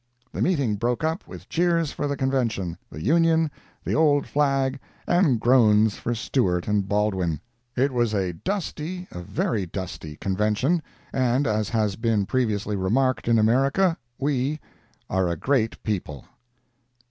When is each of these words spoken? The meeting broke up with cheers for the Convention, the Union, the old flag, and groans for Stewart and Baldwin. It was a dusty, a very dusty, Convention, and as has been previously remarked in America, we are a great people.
The 0.31 0.41
meeting 0.41 0.77
broke 0.77 1.03
up 1.03 1.27
with 1.27 1.47
cheers 1.47 1.91
for 1.91 2.07
the 2.07 2.17
Convention, 2.17 2.75
the 2.89 3.03
Union, 3.03 3.51
the 3.83 3.93
old 3.93 4.25
flag, 4.25 4.79
and 5.05 5.39
groans 5.39 5.93
for 5.97 6.15
Stewart 6.15 6.67
and 6.67 6.87
Baldwin. 6.87 7.39
It 7.75 7.91
was 7.91 8.11
a 8.15 8.33
dusty, 8.33 9.07
a 9.11 9.21
very 9.21 9.67
dusty, 9.67 10.15
Convention, 10.17 10.81
and 11.13 11.45
as 11.45 11.69
has 11.69 11.97
been 11.97 12.25
previously 12.25 12.75
remarked 12.75 13.27
in 13.27 13.37
America, 13.37 13.95
we 14.17 14.59
are 15.07 15.27
a 15.29 15.37
great 15.37 15.83
people. 15.83 16.25